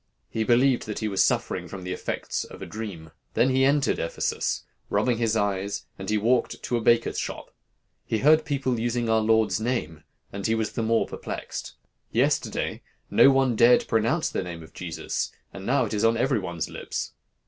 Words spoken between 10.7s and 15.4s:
the more perplexed. 'Yesterday, no one dared pronounce the name of Jesus,